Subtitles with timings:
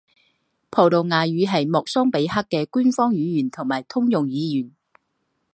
[0.71, 4.71] 葡萄牙语是莫桑比克的官方语言和通用语言。